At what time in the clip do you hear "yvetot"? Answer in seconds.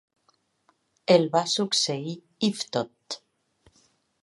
2.49-3.21